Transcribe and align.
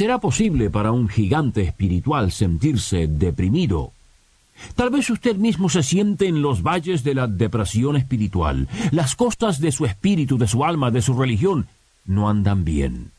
¿Será 0.00 0.18
posible 0.18 0.70
para 0.70 0.92
un 0.92 1.10
gigante 1.10 1.60
espiritual 1.60 2.32
sentirse 2.32 3.06
deprimido? 3.06 3.92
Tal 4.74 4.88
vez 4.88 5.10
usted 5.10 5.36
mismo 5.36 5.68
se 5.68 5.82
siente 5.82 6.26
en 6.26 6.40
los 6.40 6.62
valles 6.62 7.04
de 7.04 7.14
la 7.14 7.26
depresión 7.26 7.98
espiritual. 7.98 8.66
Las 8.92 9.14
costas 9.14 9.60
de 9.60 9.70
su 9.72 9.84
espíritu, 9.84 10.38
de 10.38 10.48
su 10.48 10.64
alma, 10.64 10.90
de 10.90 11.02
su 11.02 11.12
religión, 11.12 11.66
no 12.06 12.30
andan 12.30 12.64
bien. 12.64 13.10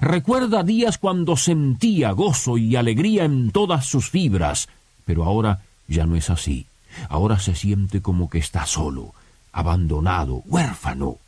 Recuerda 0.00 0.62
días 0.62 0.96
cuando 0.96 1.36
sentía 1.36 2.12
gozo 2.12 2.56
y 2.56 2.76
alegría 2.76 3.24
en 3.24 3.50
todas 3.50 3.86
sus 3.86 4.08
fibras, 4.08 4.68
pero 5.04 5.24
ahora 5.24 5.62
ya 5.88 6.06
no 6.06 6.14
es 6.14 6.30
así. 6.30 6.66
Ahora 7.08 7.40
se 7.40 7.56
siente 7.56 8.00
como 8.00 8.30
que 8.30 8.38
está 8.38 8.64
solo, 8.64 9.12
abandonado, 9.50 10.44
huérfano. 10.46 11.18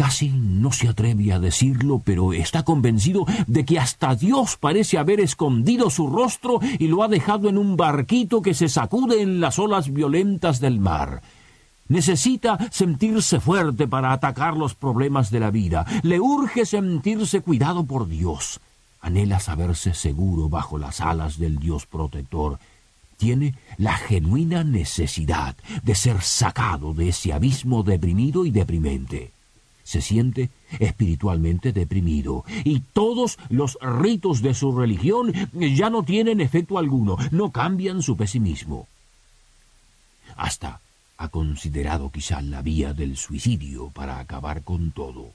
Casi 0.00 0.30
no 0.30 0.72
se 0.72 0.88
atreve 0.88 1.30
a 1.30 1.38
decirlo, 1.38 2.00
pero 2.02 2.32
está 2.32 2.62
convencido 2.62 3.26
de 3.46 3.66
que 3.66 3.78
hasta 3.78 4.14
Dios 4.14 4.56
parece 4.56 4.96
haber 4.96 5.20
escondido 5.20 5.90
su 5.90 6.06
rostro 6.06 6.58
y 6.78 6.86
lo 6.86 7.02
ha 7.02 7.08
dejado 7.08 7.50
en 7.50 7.58
un 7.58 7.76
barquito 7.76 8.40
que 8.40 8.54
se 8.54 8.70
sacude 8.70 9.20
en 9.20 9.42
las 9.42 9.58
olas 9.58 9.92
violentas 9.92 10.58
del 10.58 10.80
mar. 10.80 11.20
Necesita 11.88 12.56
sentirse 12.70 13.40
fuerte 13.40 13.86
para 13.86 14.14
atacar 14.14 14.56
los 14.56 14.74
problemas 14.74 15.30
de 15.30 15.40
la 15.40 15.50
vida. 15.50 15.84
Le 16.02 16.18
urge 16.18 16.64
sentirse 16.64 17.42
cuidado 17.42 17.84
por 17.84 18.08
Dios. 18.08 18.58
Anhela 19.02 19.38
saberse 19.38 19.92
seguro 19.92 20.48
bajo 20.48 20.78
las 20.78 21.02
alas 21.02 21.38
del 21.38 21.58
Dios 21.58 21.84
protector. 21.84 22.58
Tiene 23.18 23.54
la 23.76 23.98
genuina 23.98 24.64
necesidad 24.64 25.56
de 25.82 25.94
ser 25.94 26.22
sacado 26.22 26.94
de 26.94 27.10
ese 27.10 27.34
abismo 27.34 27.82
deprimido 27.82 28.46
y 28.46 28.50
deprimente 28.50 29.32
se 29.82 30.00
siente 30.00 30.50
espiritualmente 30.78 31.72
deprimido 31.72 32.44
y 32.64 32.80
todos 32.80 33.38
los 33.48 33.78
ritos 33.80 34.42
de 34.42 34.54
su 34.54 34.76
religión 34.76 35.32
ya 35.52 35.90
no 35.90 36.02
tienen 36.02 36.40
efecto 36.40 36.78
alguno, 36.78 37.16
no 37.30 37.50
cambian 37.50 38.02
su 38.02 38.16
pesimismo. 38.16 38.86
Hasta 40.36 40.80
ha 41.16 41.28
considerado 41.28 42.10
quizá 42.10 42.40
la 42.40 42.62
vía 42.62 42.94
del 42.94 43.16
suicidio 43.16 43.90
para 43.90 44.20
acabar 44.20 44.62
con 44.62 44.90
todo. 44.90 45.32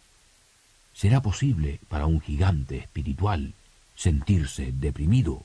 ¿Será 0.94 1.22
posible 1.22 1.80
para 1.90 2.06
un 2.06 2.22
gigante 2.22 2.78
espiritual 2.78 3.54
sentirse 3.96 4.72
deprimido? 4.72 5.44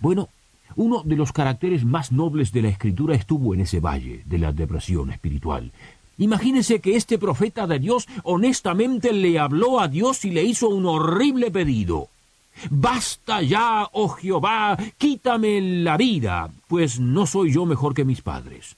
Bueno, 0.00 0.28
uno 0.76 1.02
de 1.04 1.16
los 1.16 1.32
caracteres 1.32 1.84
más 1.84 2.12
nobles 2.12 2.52
de 2.52 2.62
la 2.62 2.68
escritura 2.68 3.14
estuvo 3.14 3.54
en 3.54 3.60
ese 3.60 3.80
valle 3.80 4.22
de 4.26 4.38
la 4.38 4.52
depresión 4.52 5.10
espiritual. 5.10 5.72
Imagínese 6.20 6.80
que 6.80 6.96
este 6.96 7.18
profeta 7.18 7.66
de 7.66 7.78
Dios 7.78 8.06
honestamente 8.24 9.12
le 9.14 9.38
habló 9.38 9.80
a 9.80 9.88
Dios 9.88 10.26
y 10.26 10.30
le 10.30 10.44
hizo 10.44 10.68
un 10.68 10.84
horrible 10.84 11.50
pedido. 11.50 12.08
Basta 12.68 13.40
ya, 13.40 13.88
oh 13.92 14.10
Jehová, 14.10 14.76
quítame 14.98 15.60
la 15.82 15.96
vida, 15.96 16.50
pues 16.68 17.00
no 17.00 17.24
soy 17.24 17.54
yo 17.54 17.64
mejor 17.64 17.94
que 17.94 18.04
mis 18.04 18.20
padres. 18.20 18.76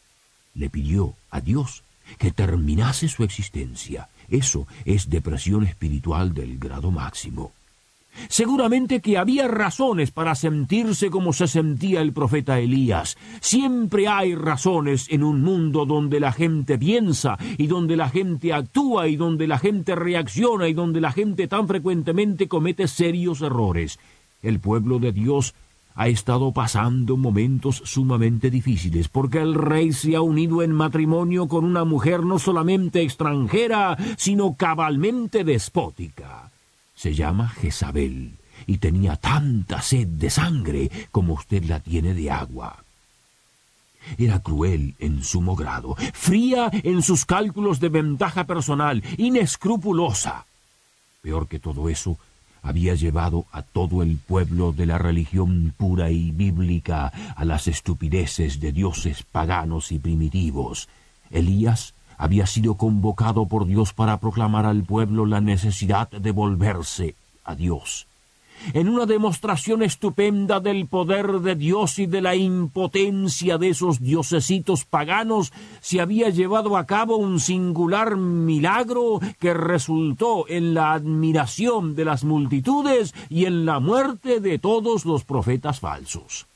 Le 0.55 0.71
pidió 0.71 1.15
a 1.33 1.41
Dios 1.41 1.83
que 2.17 2.31
terminase 2.31 3.09
su 3.09 3.25
existencia. 3.25 4.09
Eso 4.31 4.69
es 4.85 5.11
depresión 5.11 5.65
espiritual 5.65 6.35
del 6.35 6.59
grado 6.59 6.93
máximo. 6.93 7.51
Seguramente 8.29 9.01
que 9.01 9.19
había 9.19 9.49
razones 9.49 10.11
para 10.11 10.35
sentirse 10.35 11.11
como 11.11 11.33
se 11.33 11.47
sentía 11.47 12.01
el 12.01 12.13
profeta 12.13 12.59
Elías. 12.59 13.17
Siempre 13.41 14.09
hay 14.09 14.35
razones 14.35 15.07
en 15.11 15.23
un 15.23 15.43
mundo 15.43 15.87
donde 15.87 16.21
la 16.21 16.33
gente 16.33 16.79
piensa 16.79 17.39
y 17.59 17.67
donde 17.67 17.97
la 17.97 18.09
gente 18.09 18.53
actúa 18.53 19.09
y 19.09 19.17
donde 19.17 19.47
la 19.47 19.59
gente 19.59 19.95
reacciona 19.95 20.69
y 20.69 20.75
donde 20.75 21.01
la 21.01 21.13
gente 21.13 21.49
tan 21.49 21.67
frecuentemente 21.67 22.49
comete 22.49 22.89
serios 22.89 23.41
errores. 23.41 23.99
El 24.43 24.61
pueblo 24.61 24.99
de 24.99 25.13
Dios 25.13 25.55
ha 25.95 26.09
estado 26.09 26.53
pasando 26.53 27.17
momentos 27.17 27.83
sumamente 27.85 28.51
difíciles 28.51 29.09
porque 29.09 29.39
el 29.39 29.55
rey 29.55 29.93
se 29.93 30.17
ha 30.17 30.23
unido 30.23 30.63
en 30.63 30.73
matrimonio 30.73 31.49
con 31.49 31.65
una 31.65 31.85
mujer 31.85 32.25
no 32.25 32.39
solamente 32.39 33.03
extranjera, 33.03 33.97
sino 34.17 34.55
cabalmente 34.55 35.45
despótica 35.45 36.51
se 37.03 37.15
llama 37.15 37.49
Jezabel 37.49 38.39
y 38.65 38.79
tenía 38.79 39.17
tanta 39.17 39.83
sed 39.83 40.07
de 40.07 40.31
sangre 40.31 40.89
como 41.11 41.35
usted 41.35 41.65
la 41.65 41.81
tiene 41.81 42.15
de 42.15 42.31
agua. 42.31 42.85
Era 44.19 44.39
cruel 44.39 44.95
en 45.01 45.25
sumo 45.25 45.57
grado, 45.57 45.97
fría 46.13 46.71
en 46.73 47.03
sus 47.03 47.25
cálculos 47.25 47.81
de 47.81 47.89
ventaja 47.89 48.45
personal, 48.45 49.03
inescrupulosa. 49.17 50.47
Peor 51.23 51.49
que 51.49 51.59
todo 51.59 51.89
eso, 51.89 52.19
había 52.63 52.95
llevado 52.95 53.47
a 53.51 53.63
todo 53.63 54.05
el 54.05 54.19
pueblo 54.19 54.71
de 54.71 54.87
la 54.87 54.99
religión 54.99 55.75
pura 55.77 56.13
y 56.13 56.31
bíblica 56.31 57.09
a 57.35 57.45
las 57.45 57.67
estupideces 57.67 58.61
de 58.61 58.71
dioses 58.71 59.25
paganos 59.25 59.91
y 59.91 59.99
primitivos. 59.99 60.89
Elías 61.33 61.95
había 62.23 62.47
sido 62.47 62.77
convocado 62.77 63.47
por 63.47 63.67
Dios 63.67 63.93
para 63.93 64.21
proclamar 64.21 64.65
al 64.65 64.85
pueblo 64.85 65.27
la 65.27 65.41
necesidad 65.41 66.09
de 66.09 66.31
volverse 66.31 67.17
a 67.43 67.57
Dios. 67.57 68.07
En 68.75 68.89
una 68.89 69.07
demostración 69.07 69.83
estupenda 69.83 70.61
del 70.61 70.87
poder 70.87 71.41
de 71.41 71.57
Dios 71.57 71.99
y 71.99 72.07
de 72.07 72.21
la 72.21 72.37
impotencia 72.37 73.59
de 73.59 73.71
esos 73.71 73.99
diosesitos 73.99 74.85
paganos, 74.85 75.53
se 75.81 76.01
había 76.01 76.29
llevado 76.29 76.77
a 76.77 76.87
cabo 76.87 77.17
un 77.17 77.41
singular 77.41 78.17
milagro 78.17 79.19
que 79.41 79.53
resultó 79.53 80.49
en 80.49 80.75
la 80.75 80.93
admiración 80.93 81.97
de 81.97 82.05
las 82.05 82.23
multitudes 82.23 83.17
y 83.31 83.47
en 83.47 83.67
la 83.67 83.81
muerte 83.81 84.39
de 84.39 84.61
todos 84.61 85.05
los 85.07 85.25
profetas 85.25 85.81
falsos. 85.81 86.47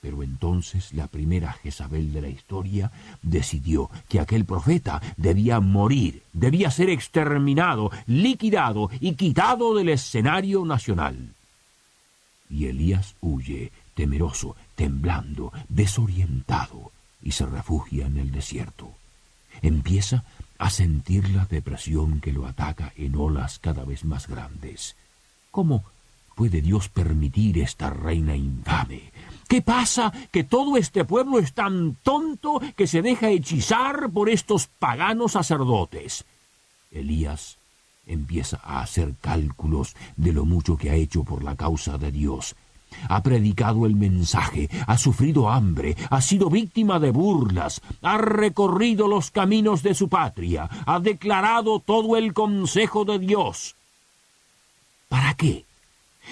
Pero 0.00 0.22
entonces 0.22 0.92
la 0.92 1.08
primera 1.08 1.52
Jezabel 1.52 2.12
de 2.12 2.22
la 2.22 2.28
historia 2.28 2.92
decidió 3.22 3.90
que 4.08 4.20
aquel 4.20 4.44
profeta 4.44 5.02
debía 5.16 5.58
morir, 5.60 6.22
debía 6.32 6.70
ser 6.70 6.88
exterminado, 6.90 7.90
liquidado 8.06 8.90
y 9.00 9.14
quitado 9.14 9.74
del 9.74 9.88
escenario 9.88 10.64
nacional. 10.64 11.34
Y 12.48 12.66
Elías 12.66 13.14
huye, 13.20 13.72
temeroso, 13.94 14.54
temblando, 14.76 15.52
desorientado, 15.68 16.92
y 17.20 17.32
se 17.32 17.46
refugia 17.46 18.06
en 18.06 18.18
el 18.18 18.30
desierto. 18.30 18.92
Empieza 19.60 20.24
a 20.58 20.70
sentir 20.70 21.28
la 21.30 21.46
depresión 21.46 22.20
que 22.20 22.32
lo 22.32 22.46
ataca 22.46 22.92
en 22.96 23.16
olas 23.16 23.58
cada 23.58 23.84
vez 23.84 24.04
más 24.04 24.28
grandes. 24.28 24.96
¿Cómo 25.50 25.84
puede 26.38 26.60
Dios 26.60 26.88
permitir 26.88 27.58
esta 27.58 27.90
reina 27.90 28.36
infame? 28.36 29.10
¿Qué 29.48 29.60
pasa? 29.60 30.12
Que 30.30 30.44
todo 30.44 30.76
este 30.76 31.04
pueblo 31.04 31.40
es 31.40 31.52
tan 31.52 31.96
tonto 32.04 32.60
que 32.76 32.86
se 32.86 33.02
deja 33.02 33.28
hechizar 33.28 34.08
por 34.10 34.30
estos 34.30 34.68
paganos 34.78 35.32
sacerdotes. 35.32 36.24
Elías 36.92 37.58
empieza 38.06 38.60
a 38.62 38.82
hacer 38.82 39.14
cálculos 39.20 39.96
de 40.16 40.32
lo 40.32 40.44
mucho 40.44 40.76
que 40.76 40.90
ha 40.90 40.94
hecho 40.94 41.24
por 41.24 41.42
la 41.42 41.56
causa 41.56 41.98
de 41.98 42.12
Dios. 42.12 42.54
Ha 43.08 43.20
predicado 43.24 43.84
el 43.84 43.96
mensaje, 43.96 44.70
ha 44.86 44.96
sufrido 44.96 45.50
hambre, 45.50 45.96
ha 46.08 46.20
sido 46.20 46.50
víctima 46.50 47.00
de 47.00 47.10
burlas, 47.10 47.82
ha 48.00 48.16
recorrido 48.16 49.08
los 49.08 49.32
caminos 49.32 49.82
de 49.82 49.92
su 49.92 50.08
patria, 50.08 50.70
ha 50.86 51.00
declarado 51.00 51.80
todo 51.80 52.16
el 52.16 52.32
consejo 52.32 53.04
de 53.04 53.18
Dios. 53.18 53.74
¿Para 55.08 55.34
qué? 55.34 55.67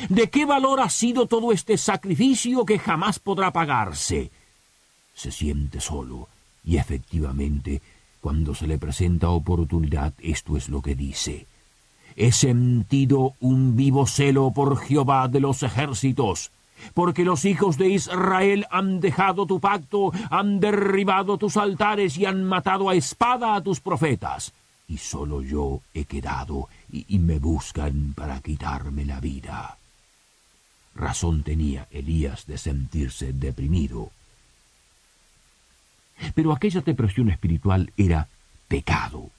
¿De 0.08 0.28
qué 0.28 0.44
valor 0.44 0.80
ha 0.80 0.90
sido 0.90 1.26
todo 1.26 1.52
este 1.52 1.78
sacrificio 1.78 2.64
que 2.64 2.78
jamás 2.78 3.18
podrá 3.18 3.50
pagarse? 3.50 4.30
Se 5.14 5.32
siente 5.32 5.80
solo, 5.80 6.28
y 6.64 6.76
efectivamente, 6.76 7.80
cuando 8.20 8.54
se 8.54 8.66
le 8.66 8.78
presenta 8.78 9.30
oportunidad, 9.30 10.12
esto 10.20 10.56
es 10.56 10.68
lo 10.68 10.82
que 10.82 10.94
dice. 10.94 11.46
He 12.14 12.32
sentido 12.32 13.34
un 13.40 13.76
vivo 13.76 14.06
celo 14.06 14.50
por 14.50 14.78
Jehová 14.78 15.28
de 15.28 15.40
los 15.40 15.62
ejércitos, 15.62 16.50
porque 16.92 17.24
los 17.24 17.44
hijos 17.44 17.78
de 17.78 17.88
Israel 17.88 18.66
han 18.70 19.00
dejado 19.00 19.46
tu 19.46 19.60
pacto, 19.60 20.12
han 20.30 20.60
derribado 20.60 21.38
tus 21.38 21.56
altares 21.56 22.18
y 22.18 22.26
han 22.26 22.44
matado 22.44 22.88
a 22.90 22.94
espada 22.94 23.54
a 23.54 23.62
tus 23.62 23.80
profetas. 23.80 24.52
y 24.88 24.98
solo 24.98 25.42
yo 25.42 25.80
he 25.94 26.04
quedado 26.04 26.68
y, 26.92 27.18
me 27.18 27.40
buscan 27.40 28.14
para 28.14 28.40
quitarme 28.40 29.04
la 29.04 29.18
vida. 29.18 29.76
Razón 30.96 31.42
tenía 31.42 31.86
Elías 31.90 32.46
de 32.46 32.58
sentirse 32.58 33.32
deprimido. 33.32 34.10
Pero 36.34 36.52
aquella 36.52 36.80
depresión 36.80 37.30
espiritual 37.30 37.92
era 37.96 38.28
pecado 38.68 39.30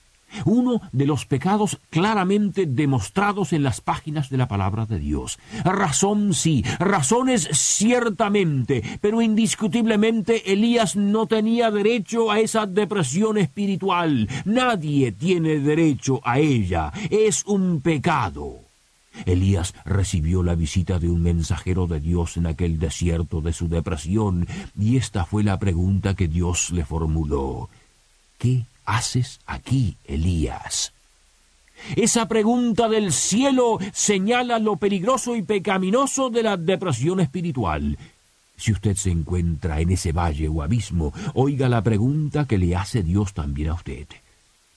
uno 0.44 0.80
de 0.92 1.06
los 1.06 1.26
pecados 1.26 1.78
claramente 1.90 2.66
demostrados 2.66 3.52
en 3.52 3.62
las 3.62 3.80
páginas 3.80 4.30
de 4.30 4.36
la 4.36 4.48
palabra 4.48 4.86
de 4.86 4.98
Dios. 4.98 5.38
Razón 5.64 6.34
sí, 6.34 6.64
razones 6.78 7.48
ciertamente, 7.52 8.82
pero 9.00 9.22
indiscutiblemente 9.22 10.52
Elías 10.52 10.96
no 10.96 11.26
tenía 11.26 11.70
derecho 11.70 12.30
a 12.30 12.40
esa 12.40 12.66
depresión 12.66 13.38
espiritual. 13.38 14.28
Nadie 14.44 15.12
tiene 15.12 15.58
derecho 15.58 16.20
a 16.24 16.38
ella. 16.38 16.92
Es 17.10 17.44
un 17.46 17.80
pecado. 17.80 18.67
Elías 19.26 19.74
recibió 19.84 20.42
la 20.42 20.54
visita 20.54 20.98
de 20.98 21.10
un 21.10 21.22
mensajero 21.22 21.86
de 21.86 22.00
Dios 22.00 22.36
en 22.36 22.46
aquel 22.46 22.78
desierto 22.78 23.40
de 23.40 23.52
su 23.52 23.68
depresión, 23.68 24.46
y 24.78 24.96
esta 24.96 25.24
fue 25.24 25.42
la 25.42 25.58
pregunta 25.58 26.14
que 26.14 26.28
Dios 26.28 26.70
le 26.70 26.84
formuló. 26.84 27.68
¿Qué 28.38 28.64
haces 28.84 29.40
aquí, 29.46 29.96
Elías? 30.04 30.92
Esa 31.96 32.26
pregunta 32.26 32.88
del 32.88 33.12
cielo 33.12 33.78
señala 33.92 34.58
lo 34.58 34.76
peligroso 34.76 35.36
y 35.36 35.42
pecaminoso 35.42 36.30
de 36.30 36.42
la 36.42 36.56
depresión 36.56 37.20
espiritual. 37.20 37.96
Si 38.56 38.72
usted 38.72 38.96
se 38.96 39.10
encuentra 39.10 39.80
en 39.80 39.90
ese 39.90 40.12
valle 40.12 40.48
o 40.48 40.62
abismo, 40.62 41.12
oiga 41.34 41.68
la 41.68 41.82
pregunta 41.82 42.46
que 42.46 42.58
le 42.58 42.74
hace 42.74 43.02
Dios 43.04 43.32
también 43.32 43.68
a 43.68 43.74
usted. 43.74 44.06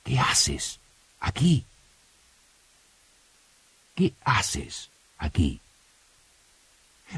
¿Qué 0.04 0.20
haces 0.20 0.80
aquí? 1.20 1.66
¿Qué 4.02 4.16
haces 4.26 4.90
aquí? 5.20 5.60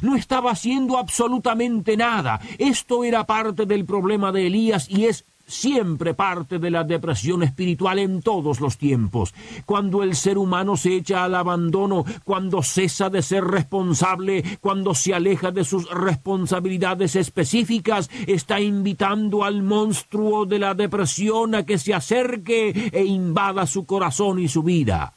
No 0.02 0.18
estaba 0.18 0.52
haciendo 0.52 0.98
absolutamente 0.98 1.96
nada. 1.96 2.42
Esto 2.58 3.06
era 3.06 3.26
parte 3.26 3.66
del 3.66 3.86
problema 3.86 4.34
de 4.34 4.48
Elías 4.48 4.90
y 4.90 5.06
es 5.06 5.24
siempre 5.48 6.14
parte 6.14 6.60
de 6.60 6.70
la 6.70 6.84
depresión 6.84 7.42
espiritual 7.42 8.00
en 8.00 8.22
todos 8.22 8.60
los 8.60 8.78
tiempos. 8.78 9.34
Cuando 9.66 10.04
el 10.04 10.18
ser 10.18 10.38
humano 10.38 10.76
se 10.76 10.98
echa 10.98 11.24
al 11.24 11.36
abandono, 11.36 12.04
cuando 12.26 12.62
cesa 12.62 13.10
de 13.10 13.22
ser 13.22 13.46
responsable, 13.46 14.44
cuando 14.60 14.94
se 14.94 15.14
aleja 15.14 15.52
de 15.52 15.64
sus 15.64 15.90
responsabilidades 15.90 17.16
específicas, 17.16 18.10
está 18.28 18.60
invitando 18.60 19.46
al 19.46 19.64
monstruo 19.64 20.46
de 20.46 20.60
la 20.60 20.74
depresión 20.74 21.56
a 21.56 21.66
que 21.66 21.78
se 21.78 21.94
acerque 21.94 22.90
e 22.92 23.06
invada 23.06 23.68
su 23.68 23.86
corazón 23.86 24.40
y 24.40 24.50
su 24.50 24.64
vida. 24.64 25.14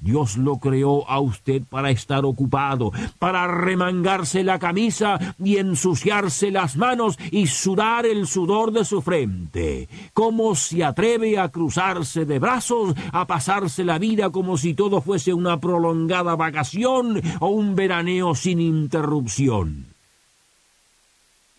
Dios 0.00 0.36
lo 0.36 0.58
creó 0.58 1.08
a 1.08 1.20
usted 1.20 1.62
para 1.68 1.90
estar 1.90 2.24
ocupado, 2.24 2.90
para 3.18 3.46
remangarse 3.46 4.42
la 4.42 4.58
camisa 4.58 5.18
y 5.38 5.58
ensuciarse 5.58 6.50
las 6.50 6.76
manos 6.76 7.18
y 7.30 7.46
sudar 7.46 8.06
el 8.06 8.26
sudor 8.26 8.72
de 8.72 8.84
su 8.84 9.02
frente. 9.02 9.88
¿Cómo 10.14 10.54
se 10.54 10.84
atreve 10.84 11.38
a 11.38 11.48
cruzarse 11.50 12.24
de 12.24 12.38
brazos, 12.38 12.94
a 13.12 13.26
pasarse 13.26 13.84
la 13.84 13.98
vida 13.98 14.30
como 14.30 14.56
si 14.56 14.74
todo 14.74 15.00
fuese 15.00 15.34
una 15.34 15.60
prolongada 15.60 16.34
vacación 16.34 17.20
o 17.40 17.48
un 17.48 17.74
veraneo 17.74 18.34
sin 18.34 18.60
interrupción? 18.60 19.89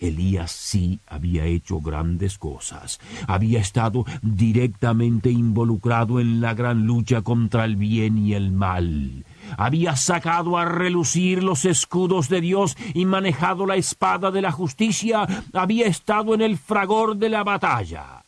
Elías 0.01 0.51
sí 0.51 0.99
había 1.07 1.45
hecho 1.45 1.79
grandes 1.79 2.37
cosas, 2.37 2.99
había 3.27 3.61
estado 3.61 4.05
directamente 4.21 5.29
involucrado 5.29 6.19
en 6.19 6.41
la 6.41 6.53
gran 6.53 6.85
lucha 6.85 7.21
contra 7.21 7.63
el 7.65 7.75
bien 7.75 8.17
y 8.17 8.33
el 8.33 8.51
mal, 8.51 9.23
había 9.57 9.95
sacado 9.95 10.57
a 10.57 10.65
relucir 10.65 11.43
los 11.43 11.65
escudos 11.65 12.27
de 12.29 12.41
Dios 12.41 12.75
y 12.93 13.05
manejado 13.05 13.65
la 13.65 13.75
espada 13.75 14.31
de 14.31 14.41
la 14.41 14.51
justicia, 14.51 15.27
había 15.53 15.85
estado 15.85 16.33
en 16.33 16.41
el 16.41 16.57
fragor 16.57 17.15
de 17.17 17.29
la 17.29 17.43
batalla, 17.43 18.23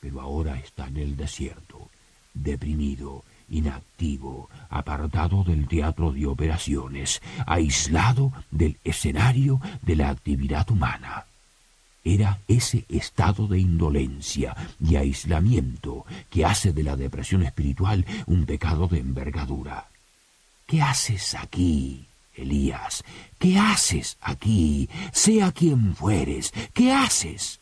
pero 0.00 0.20
ahora 0.20 0.58
está 0.58 0.86
en 0.88 0.98
el 0.98 1.16
desierto, 1.16 1.88
deprimido, 2.34 3.24
inactivo, 3.48 4.48
apartado 4.68 5.44
del 5.44 5.68
teatro 5.68 6.12
de 6.12 6.26
operaciones, 6.26 7.22
aislado 7.46 8.32
del 8.50 8.78
escenario 8.84 9.60
de 9.82 9.96
la 9.96 10.10
actividad 10.10 10.70
humana. 10.70 11.26
Era 12.04 12.38
ese 12.46 12.84
estado 12.88 13.48
de 13.48 13.58
indolencia 13.58 14.56
y 14.80 14.96
aislamiento 14.96 16.04
que 16.30 16.44
hace 16.44 16.72
de 16.72 16.84
la 16.84 16.96
depresión 16.96 17.42
espiritual 17.42 18.06
un 18.26 18.46
pecado 18.46 18.86
de 18.86 19.00
envergadura. 19.00 19.88
¿Qué 20.66 20.82
haces 20.82 21.34
aquí, 21.34 22.06
Elías? 22.34 23.04
¿Qué 23.38 23.58
haces 23.58 24.18
aquí? 24.20 24.88
Sea 25.12 25.50
quien 25.52 25.96
fueres, 25.96 26.52
¿qué 26.72 26.92
haces? 26.92 27.60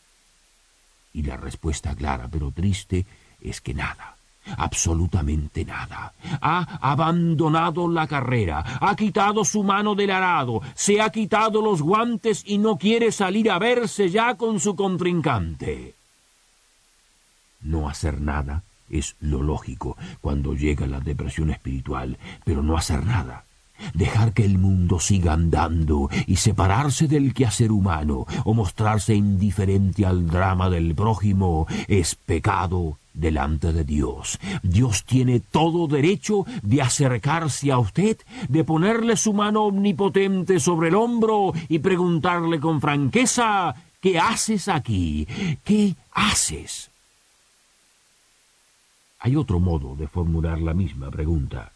Y 1.11 1.23
la 1.23 1.37
respuesta 1.37 1.95
clara 1.95 2.27
pero 2.31 2.51
triste 2.51 3.05
es 3.41 3.61
que 3.61 3.73
nada 3.73 4.14
absolutamente 4.57 5.65
nada. 5.65 6.13
Ha 6.41 6.77
abandonado 6.81 7.87
la 7.87 8.07
carrera, 8.07 8.63
ha 8.81 8.95
quitado 8.95 9.43
su 9.43 9.63
mano 9.63 9.95
del 9.95 10.11
arado, 10.11 10.61
se 10.73 11.01
ha 11.01 11.09
quitado 11.09 11.61
los 11.61 11.81
guantes 11.81 12.43
y 12.45 12.57
no 12.57 12.77
quiere 12.77 13.11
salir 13.11 13.49
a 13.51 13.59
verse 13.59 14.09
ya 14.09 14.35
con 14.35 14.59
su 14.59 14.75
contrincante. 14.75 15.95
No 17.61 17.89
hacer 17.89 18.21
nada 18.21 18.63
es 18.89 19.15
lo 19.19 19.41
lógico 19.41 19.97
cuando 20.21 20.53
llega 20.53 20.85
la 20.85 20.99
depresión 20.99 21.49
espiritual, 21.49 22.17
pero 22.43 22.61
no 22.61 22.77
hacer 22.77 23.05
nada 23.05 23.45
dejar 23.93 24.33
que 24.33 24.45
el 24.45 24.57
mundo 24.57 24.99
siga 24.99 25.33
andando 25.33 26.09
y 26.27 26.37
separarse 26.37 27.07
del 27.07 27.33
quehacer 27.33 27.71
humano 27.71 28.25
o 28.43 28.53
mostrarse 28.53 29.15
indiferente 29.15 30.05
al 30.05 30.27
drama 30.27 30.69
del 30.69 30.95
prójimo 30.95 31.67
es 31.87 32.15
pecado 32.15 32.97
delante 33.15 33.73
de 33.73 33.83
Dios. 33.83 34.39
Dios 34.61 35.03
tiene 35.05 35.39
todo 35.39 35.87
derecho 35.87 36.45
de 36.61 36.81
acercarse 36.81 37.71
a 37.71 37.79
usted, 37.79 38.17
de 38.49 38.63
ponerle 38.63 39.17
su 39.17 39.33
mano 39.33 39.63
omnipotente 39.63 40.59
sobre 40.59 40.89
el 40.89 40.95
hombro 40.95 41.53
y 41.69 41.79
preguntarle 41.79 42.59
con 42.59 42.79
franqueza 42.81 43.75
¿Qué 44.05 44.19
haces 44.19 44.67
aquí? 44.67 45.27
¿Qué 45.63 45.95
haces? 46.11 46.91
Hay 49.17 49.35
otro 49.35 49.59
modo 49.59 49.95
de 49.95 50.07
formular 50.07 50.61
la 50.61 50.75
misma 50.75 51.09
pregunta. 51.09 51.71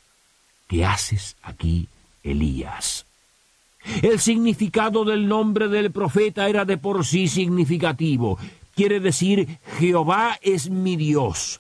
¿Qué 0.67 0.85
haces 0.85 1.35
aquí, 1.41 1.87
Elías? 2.21 3.07
El 4.03 4.19
significado 4.19 5.05
del 5.05 5.27
nombre 5.27 5.69
del 5.69 5.91
profeta 5.91 6.47
era 6.47 6.65
de 6.65 6.77
por 6.77 7.03
sí 7.03 7.27
significativo 7.27 8.37
quiere 8.79 9.01
decir 9.01 9.59
Jehová 9.77 10.39
es 10.41 10.69
mi 10.69 10.95
Dios. 10.95 11.59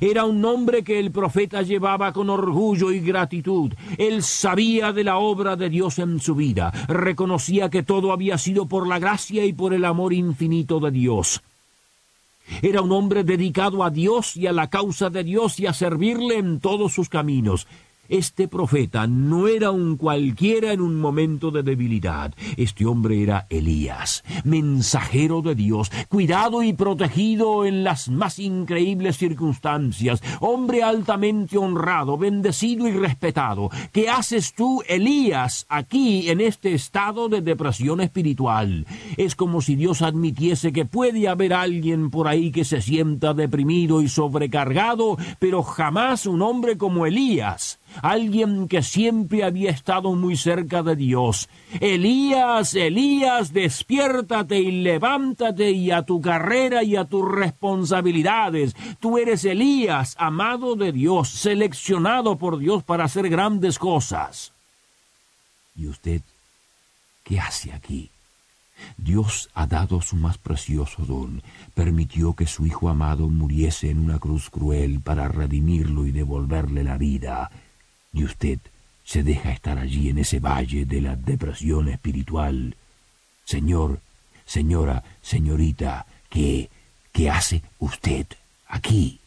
Era 0.00 0.24
un 0.24 0.40
nombre 0.40 0.84
que 0.84 1.00
el 1.00 1.10
profeta 1.10 1.62
llevaba 1.62 2.12
con 2.12 2.30
orgullo 2.30 2.92
y 2.92 3.00
gratitud. 3.00 3.72
Él 3.98 4.22
sabía 4.22 4.92
de 4.92 5.02
la 5.02 5.18
obra 5.18 5.56
de 5.56 5.68
Dios 5.68 5.98
en 5.98 6.20
su 6.20 6.36
vida, 6.36 6.70
reconocía 6.86 7.68
que 7.68 7.82
todo 7.82 8.12
había 8.12 8.38
sido 8.38 8.66
por 8.66 8.86
la 8.86 9.00
gracia 9.00 9.44
y 9.44 9.52
por 9.52 9.74
el 9.74 9.84
amor 9.84 10.12
infinito 10.12 10.78
de 10.78 10.92
Dios. 10.92 11.42
Era 12.62 12.80
un 12.80 12.92
hombre 12.92 13.24
dedicado 13.24 13.82
a 13.82 13.90
Dios 13.90 14.36
y 14.36 14.46
a 14.46 14.52
la 14.52 14.70
causa 14.70 15.10
de 15.10 15.24
Dios 15.24 15.58
y 15.58 15.66
a 15.66 15.72
servirle 15.72 16.38
en 16.38 16.60
todos 16.60 16.92
sus 16.92 17.08
caminos. 17.08 17.66
Este 18.10 18.48
profeta 18.48 19.06
no 19.06 19.46
era 19.46 19.70
un 19.70 19.96
cualquiera 19.96 20.72
en 20.72 20.80
un 20.80 20.98
momento 20.98 21.52
de 21.52 21.62
debilidad. 21.62 22.34
Este 22.56 22.84
hombre 22.84 23.22
era 23.22 23.46
Elías, 23.50 24.24
mensajero 24.42 25.42
de 25.42 25.54
Dios, 25.54 25.92
cuidado 26.08 26.64
y 26.64 26.72
protegido 26.72 27.64
en 27.64 27.84
las 27.84 28.08
más 28.08 28.40
increíbles 28.40 29.16
circunstancias, 29.16 30.24
hombre 30.40 30.82
altamente 30.82 31.56
honrado, 31.56 32.18
bendecido 32.18 32.88
y 32.88 32.92
respetado. 32.92 33.70
¿Qué 33.92 34.08
haces 34.08 34.54
tú, 34.54 34.82
Elías, 34.88 35.66
aquí 35.68 36.30
en 36.30 36.40
este 36.40 36.74
estado 36.74 37.28
de 37.28 37.42
depresión 37.42 38.00
espiritual? 38.00 38.86
Es 39.18 39.36
como 39.36 39.62
si 39.62 39.76
Dios 39.76 40.02
admitiese 40.02 40.72
que 40.72 40.84
puede 40.84 41.28
haber 41.28 41.54
alguien 41.54 42.10
por 42.10 42.26
ahí 42.26 42.50
que 42.50 42.64
se 42.64 42.82
sienta 42.82 43.34
deprimido 43.34 44.02
y 44.02 44.08
sobrecargado, 44.08 45.16
pero 45.38 45.62
jamás 45.62 46.26
un 46.26 46.42
hombre 46.42 46.76
como 46.76 47.06
Elías 47.06 47.78
alguien 48.02 48.68
que 48.68 48.82
siempre 48.82 49.44
había 49.44 49.70
estado 49.70 50.14
muy 50.14 50.36
cerca 50.36 50.82
de 50.82 50.96
Dios. 50.96 51.48
Elías, 51.80 52.74
Elías, 52.74 53.52
despiértate 53.52 54.58
y 54.58 54.82
levántate 54.82 55.70
y 55.70 55.90
a 55.90 56.02
tu 56.02 56.20
carrera 56.20 56.82
y 56.82 56.96
a 56.96 57.04
tus 57.04 57.30
responsabilidades. 57.30 58.74
Tú 59.00 59.18
eres 59.18 59.44
Elías, 59.44 60.16
amado 60.18 60.76
de 60.76 60.92
Dios, 60.92 61.28
seleccionado 61.28 62.36
por 62.36 62.58
Dios 62.58 62.82
para 62.82 63.04
hacer 63.04 63.28
grandes 63.28 63.78
cosas. 63.78 64.52
¿Y 65.76 65.86
usted 65.86 66.20
qué 67.24 67.40
hace 67.40 67.72
aquí? 67.72 68.10
Dios 68.96 69.50
ha 69.54 69.66
dado 69.66 70.00
su 70.00 70.16
más 70.16 70.38
precioso 70.38 71.04
don, 71.04 71.42
permitió 71.74 72.34
que 72.34 72.46
su 72.46 72.66
Hijo 72.66 72.88
amado 72.88 73.28
muriese 73.28 73.90
en 73.90 73.98
una 73.98 74.18
cruz 74.18 74.50
cruel 74.50 75.00
para 75.00 75.28
redimirlo 75.28 76.06
y 76.06 76.12
devolverle 76.12 76.84
la 76.84 76.96
vida, 76.96 77.50
y 78.12 78.24
usted 78.24 78.58
se 79.04 79.22
deja 79.22 79.50
estar 79.50 79.78
allí 79.78 80.08
en 80.08 80.18
ese 80.18 80.40
valle 80.40 80.84
de 80.84 81.00
la 81.00 81.16
depresión 81.16 81.88
espiritual. 81.88 82.76
Señor, 83.44 84.00
señora, 84.44 85.02
señorita, 85.20 86.06
¿qué, 86.28 86.70
qué 87.12 87.30
hace 87.30 87.62
usted 87.78 88.26
aquí? 88.68 89.20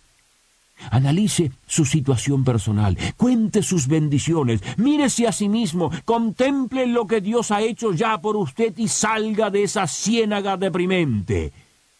Analice 0.91 1.51
su 1.67 1.85
situación 1.85 2.43
personal, 2.43 2.97
cuente 3.15 3.63
sus 3.63 3.87
bendiciones, 3.87 4.61
mírese 4.77 5.27
a 5.27 5.31
sí 5.31 5.47
mismo, 5.47 5.91
contemple 6.05 6.87
lo 6.87 7.07
que 7.07 7.21
Dios 7.21 7.51
ha 7.51 7.61
hecho 7.61 7.93
ya 7.93 8.19
por 8.19 8.35
usted 8.35 8.77
y 8.77 8.87
salga 8.87 9.49
de 9.49 9.63
esa 9.63 9.87
ciénaga 9.87 10.57
deprimente. 10.57 11.53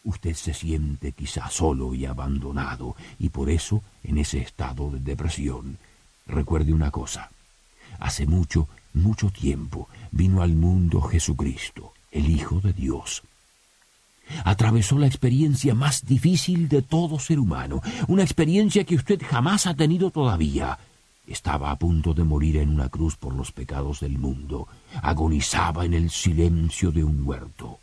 Usted 0.06 0.36
se 0.36 0.54
siente 0.54 1.14
quizá 1.14 1.50
solo 1.50 1.94
y 1.94 2.06
abandonado 2.06 2.96
y 3.20 3.30
por 3.30 3.50
eso 3.50 3.82
en 4.04 4.18
ese 4.18 4.40
estado 4.40 4.90
de 4.90 5.00
depresión. 5.00 5.78
Recuerde 6.26 6.74
una 6.74 6.92
cosa, 6.92 7.32
hace 8.00 8.26
mucho, 8.26 8.68
mucho 8.94 9.30
tiempo 9.30 9.90
vino 10.12 10.42
al 10.42 10.54
mundo 10.54 11.02
Jesucristo, 11.02 11.94
el 12.12 12.30
Hijo 12.30 12.60
de 12.62 12.74
Dios 12.74 13.24
Atravesó 14.46 14.98
la 14.98 15.08
experiencia 15.08 15.76
más 15.76 16.06
difícil 16.06 16.68
de 16.68 16.82
todo 16.82 17.20
ser 17.20 17.40
humano, 17.40 17.82
una 18.08 18.24
experiencia 18.24 18.84
que 18.84 18.96
usted 18.96 19.22
jamás 19.22 19.68
ha 19.68 19.74
tenido 19.74 20.12
todavía. 20.12 20.80
Estaba 21.28 21.72
a 21.72 21.78
punto 21.78 22.14
de 22.14 22.24
morir 22.24 22.58
en 22.58 22.70
una 22.70 22.90
cruz 22.90 23.16
por 23.16 23.34
los 23.34 23.52
pecados 23.52 24.00
del 24.00 24.18
mundo, 24.18 24.68
agonizaba 25.02 25.86
en 25.86 25.94
el 25.94 26.10
silencio 26.10 26.92
de 26.92 27.04
un 27.04 27.26
huerto. 27.26 27.80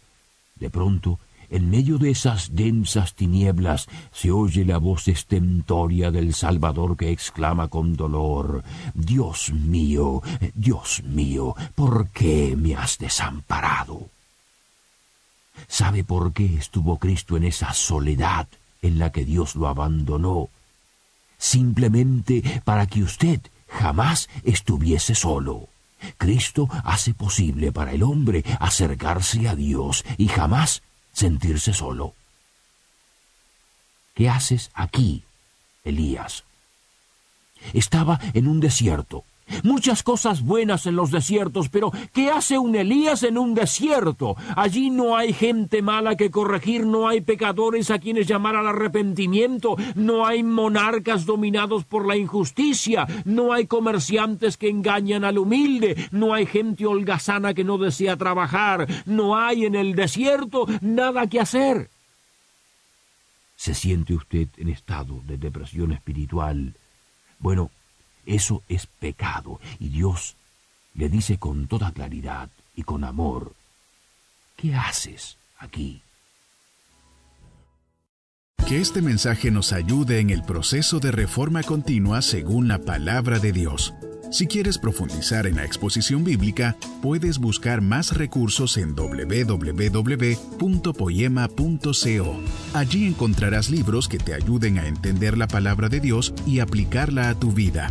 De 0.56 0.70
pronto, 0.70 1.18
en 1.50 1.68
medio 1.68 1.98
de 1.98 2.10
esas 2.10 2.54
densas 2.54 3.14
tinieblas, 3.14 3.88
se 4.12 4.30
oye 4.30 4.64
la 4.64 4.78
voz 4.78 5.08
estentoria 5.08 6.10
del 6.10 6.32
Salvador 6.32 6.96
que 6.96 7.10
exclama 7.10 7.68
con 7.68 7.96
dolor 7.96 8.62
Dios 8.94 9.52
mío, 9.52 10.22
Dios 10.54 11.02
mío, 11.04 11.56
¿por 11.74 12.08
qué 12.10 12.54
me 12.56 12.76
has 12.76 12.98
desamparado? 12.98 14.08
¿Sabe 15.66 16.04
por 16.04 16.32
qué 16.32 16.54
estuvo 16.54 16.98
Cristo 16.98 17.36
en 17.36 17.44
esa 17.44 17.74
soledad 17.74 18.46
en 18.80 18.98
la 18.98 19.10
que 19.10 19.24
Dios 19.24 19.56
lo 19.56 19.68
abandonó? 19.68 20.48
Simplemente 21.36 22.62
para 22.64 22.86
que 22.86 23.02
usted 23.02 23.40
jamás 23.68 24.28
estuviese 24.44 25.14
solo. 25.14 25.68
Cristo 26.16 26.68
hace 26.84 27.12
posible 27.12 27.72
para 27.72 27.92
el 27.92 28.02
hombre 28.02 28.44
acercarse 28.58 29.48
a 29.48 29.54
Dios 29.54 30.04
y 30.16 30.28
jamás 30.28 30.82
sentirse 31.20 31.74
solo. 31.74 32.14
¿Qué 34.14 34.30
haces 34.30 34.70
aquí, 34.72 35.22
Elías? 35.84 36.44
Estaba 37.74 38.18
en 38.32 38.48
un 38.48 38.60
desierto, 38.60 39.24
Muchas 39.62 40.02
cosas 40.02 40.42
buenas 40.42 40.86
en 40.86 40.96
los 40.96 41.10
desiertos, 41.10 41.68
pero 41.68 41.92
¿qué 42.12 42.30
hace 42.30 42.58
un 42.58 42.74
Elías 42.74 43.22
en 43.22 43.38
un 43.38 43.54
desierto? 43.54 44.36
Allí 44.56 44.90
no 44.90 45.16
hay 45.16 45.32
gente 45.32 45.82
mala 45.82 46.16
que 46.16 46.30
corregir, 46.30 46.86
no 46.86 47.08
hay 47.08 47.20
pecadores 47.20 47.90
a 47.90 47.98
quienes 47.98 48.26
llamar 48.26 48.56
al 48.56 48.68
arrepentimiento, 48.68 49.76
no 49.94 50.26
hay 50.26 50.42
monarcas 50.42 51.26
dominados 51.26 51.84
por 51.84 52.06
la 52.06 52.16
injusticia, 52.16 53.06
no 53.24 53.52
hay 53.52 53.66
comerciantes 53.66 54.56
que 54.56 54.68
engañan 54.68 55.24
al 55.24 55.38
humilde, 55.38 55.96
no 56.10 56.34
hay 56.34 56.46
gente 56.46 56.86
holgazana 56.86 57.54
que 57.54 57.64
no 57.64 57.78
desea 57.78 58.16
trabajar, 58.16 58.86
no 59.06 59.36
hay 59.36 59.64
en 59.64 59.74
el 59.74 59.94
desierto 59.94 60.66
nada 60.80 61.26
que 61.26 61.40
hacer. 61.40 61.90
¿Se 63.56 63.74
siente 63.74 64.14
usted 64.14 64.48
en 64.56 64.70
estado 64.70 65.20
de 65.26 65.36
depresión 65.36 65.92
espiritual? 65.92 66.74
Bueno, 67.38 67.70
eso 68.26 68.62
es 68.68 68.86
pecado 68.86 69.60
y 69.78 69.88
Dios 69.88 70.36
le 70.94 71.08
dice 71.08 71.38
con 71.38 71.66
toda 71.66 71.92
claridad 71.92 72.48
y 72.74 72.82
con 72.82 73.04
amor, 73.04 73.54
¿qué 74.56 74.74
haces 74.74 75.36
aquí? 75.58 76.02
Que 78.66 78.80
este 78.80 79.02
mensaje 79.02 79.50
nos 79.50 79.72
ayude 79.72 80.20
en 80.20 80.30
el 80.30 80.44
proceso 80.44 81.00
de 81.00 81.10
reforma 81.10 81.62
continua 81.62 82.22
según 82.22 82.68
la 82.68 82.78
palabra 82.78 83.38
de 83.38 83.52
Dios. 83.52 83.92
Si 84.30 84.46
quieres 84.46 84.78
profundizar 84.78 85.48
en 85.48 85.56
la 85.56 85.64
exposición 85.64 86.22
bíblica, 86.22 86.76
puedes 87.02 87.38
buscar 87.38 87.80
más 87.80 88.16
recursos 88.16 88.76
en 88.76 88.94
www.poema.co. 88.94 89.90
Allí 92.74 93.06
encontrarás 93.06 93.70
libros 93.70 94.06
que 94.06 94.18
te 94.18 94.34
ayuden 94.34 94.78
a 94.78 94.86
entender 94.86 95.36
la 95.36 95.48
palabra 95.48 95.88
de 95.88 95.98
Dios 95.98 96.32
y 96.46 96.60
aplicarla 96.60 97.28
a 97.30 97.34
tu 97.34 97.50
vida. 97.50 97.90